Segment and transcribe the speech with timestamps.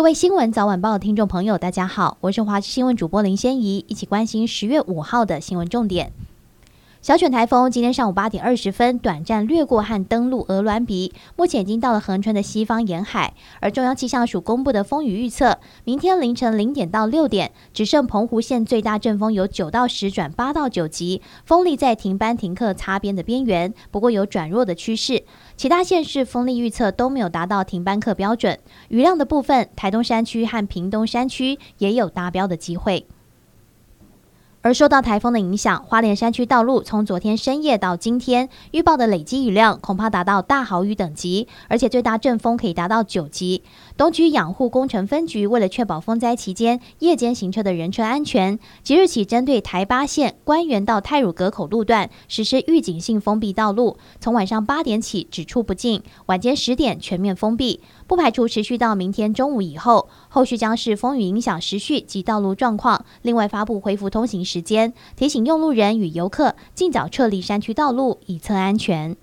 [0.00, 6.10] 各位新闻早晚报的听众朋友，大家好，我是华视新闻主播林仙怡，一起关心十月五号的新闻重点。
[7.02, 13.32] 小犬台风今天上午八点二十分短暂掠过和登陆鹅銮鼻，目前已经到了恒春的西方沿海。
[13.60, 25.24] 而中央气象署公布的风雨预测，明天凌晨零点到六点，只剩澎湖县最大阵风有九到十转八到九级，风力在停班停课擦边的边缘，不过有转弱的趋势。
[25.56, 28.58] 其他县市风力预测都没有达到停班课标准。
[28.88, 33.06] 雨量的部分，台东山区和屏东山区也有达标的机会。
[34.62, 43.62] 而受到台风的影响，花莲山区道路从昨天深夜到今天预报的累积雨量恐怕达到大豪雨等级，而且最大阵风可以达到九级。
[43.96, 60.10] 东区养护工程分局为了确保风灾期间夜间行车的人车安全，即日起针对台八线关原到太鲁阁口路段实施预警性封闭道路，从晚上八点起只出不进，晚间十点全面封闭，不排除持续到明天中午以后。
[60.28, 69.16] 后续将视风雨影响时序及道路状况，另外发布恢复通行时间，提醒用路人与游客尽早撤离山区道路，以测安全。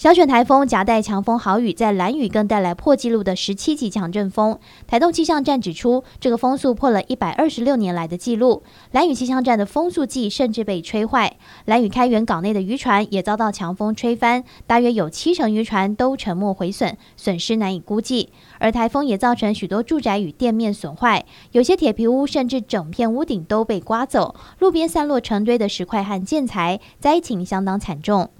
[0.00, 4.58] 小犬台风夹带强风豪雨，在兰屿更带来破纪录的十七级强阵风。
[4.86, 8.62] 台东气象站指出，这个风速破了一百二十六年来的纪录。
[8.92, 18.30] 兰屿气象站的风速计甚至被吹坏，兰屿开元港内的渔船也遭到强风吹翻，大约有七成渔船都沉没毁损，损失难以估计。
[18.58, 28.30] 而台风也造成许多住宅与店面损坏，有些铁皮屋甚至整片屋顶都被刮走，路边散落成堆的石块和建材，灾情相当惨重。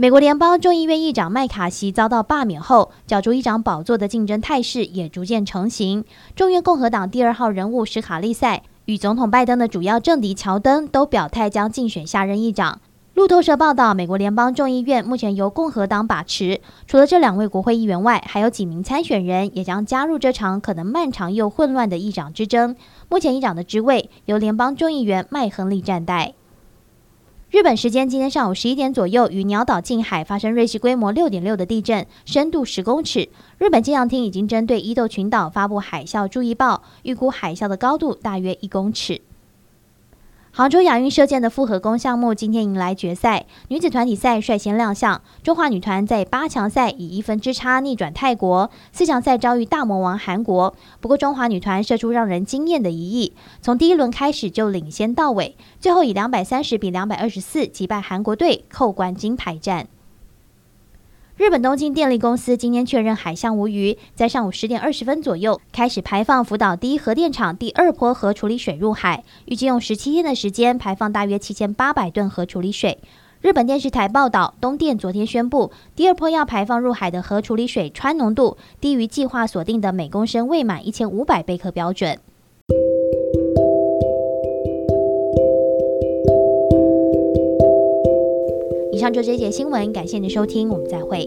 [0.00, 6.06] 美国联邦众议院议长麦卡锡遭到罢免后，角逐议长宝座的竞争态势也逐渐成型。
[6.34, 12.80] 众院共和党第二号人物史卡利塞与总统拜登的主要政敌乔登都表态将竞选下任议长。
[13.12, 22.74] 路透社报道，美国联邦众议院目前由共和党把持，除了这两位国会议员外，还有几名参选人也将加入这场可能漫长又混乱的议长之争。
[23.10, 26.32] 目前议长的职位由联邦众议员麦亨利暂代。
[27.50, 33.28] 日本时间今天上午十一点左右，与鸟岛近海发生芮氏规模六点六的地震，深度十公尺。
[33.58, 39.20] 日本气象厅已经针对伊豆群岛发布海啸注意报，预估海啸的高度大约一公尺。
[40.52, 50.74] 杭州亚运射箭的复合弓项目今天迎来决赛，女子团体赛率先亮相，中华女团在八强赛以一分之差逆转泰国，四强赛遭遇大魔王韩国。
[51.00, 59.86] 不过中华女团射出让人惊艳的一役，从第一轮开始就领先到尾，最后以两百三十比两百二十四击败韩国队，扣冠金牌战。
[61.40, 72.98] 日本东京电力公司今天确认海象无虞，在上午十点二十分左右开始排放福岛第一核电厂第二波核处理水入海，预计用十七天的时间排放大约七千八百吨核处理水。
[73.40, 82.18] 日本电视台报道，东电昨天宣布，第二波要排放入海的核处理水氚浓度低于计划锁定的每公升未满一千五百贝克标准。
[89.00, 91.26] 以上就这些新闻，感谢您的收听，我们再会。